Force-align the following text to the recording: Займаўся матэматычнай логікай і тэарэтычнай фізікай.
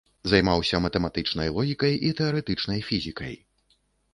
Займаўся 0.31 0.79
матэматычнай 0.85 1.51
логікай 1.57 1.93
і 2.09 2.09
тэарэтычнай 2.23 2.79
фізікай. 2.89 3.37